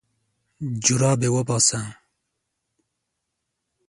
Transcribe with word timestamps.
جرابې 0.83 1.29
وباسه. 1.35 1.81